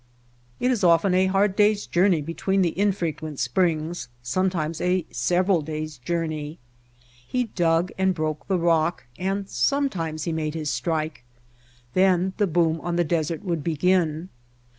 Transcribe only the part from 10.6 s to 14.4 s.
"strike." Then the boom on the desert would begin.